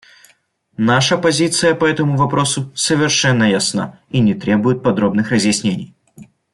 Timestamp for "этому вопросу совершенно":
1.85-3.43